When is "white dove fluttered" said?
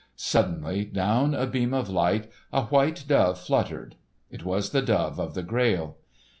2.63-3.97